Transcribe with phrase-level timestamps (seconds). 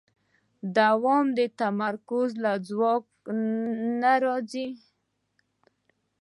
[0.77, 3.05] دوام د تمرکز له ځواک
[4.01, 4.67] نه راځي.